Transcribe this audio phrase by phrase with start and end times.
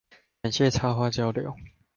[0.41, 1.55] 感謝插花交流